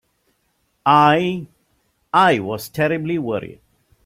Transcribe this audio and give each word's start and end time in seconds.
I—I 0.87 2.39
was 2.39 2.69
terribly 2.69 3.19
worried. 3.19 3.61